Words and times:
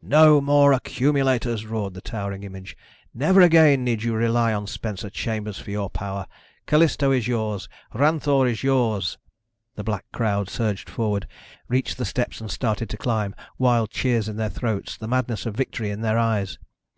"No 0.00 0.40
more 0.40 0.72
accumulators," 0.72 1.66
roared 1.66 1.92
the 1.92 2.00
towering 2.00 2.44
image. 2.44 2.78
"Never 3.12 3.42
again 3.42 3.84
need 3.84 4.02
you 4.02 4.14
rely 4.14 4.54
on 4.54 4.66
Spencer 4.66 5.10
Chambers 5.10 5.58
for 5.58 5.70
your 5.70 5.90
power. 5.90 6.26
Callisto 6.66 7.10
is 7.10 7.28
yours. 7.28 7.68
Ranthoor 7.92 8.48
is 8.48 8.62
yours." 8.62 9.18
The 9.74 9.84
black 9.84 10.06
crowd 10.14 10.48
surged 10.48 10.88
forward, 10.88 11.28
reached 11.68 11.98
the 11.98 12.06
steps 12.06 12.40
and 12.40 12.50
started 12.50 12.88
to 12.88 12.96
climb, 12.96 13.34
wild 13.58 13.90
cheers 13.90 14.30
in 14.30 14.36
their 14.36 14.48
throat, 14.48 14.96
the 14.98 15.08
madness 15.08 15.44
of 15.44 15.54
victory 15.54 15.90
in 15.90 16.00
their 16.00 16.16
eyes. 16.16 16.56